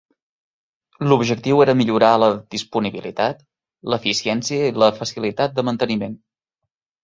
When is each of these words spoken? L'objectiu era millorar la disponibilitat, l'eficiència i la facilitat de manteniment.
L'objectiu 1.11 1.61
era 1.65 1.75
millorar 1.81 2.09
la 2.23 2.31
disponibilitat, 2.57 3.45
l'eficiència 3.95 4.73
i 4.73 4.77
la 4.85 4.93
facilitat 4.99 5.57
de 5.61 5.69
manteniment. 5.73 6.21